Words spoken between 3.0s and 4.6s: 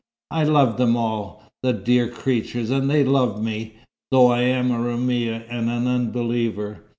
love me, though I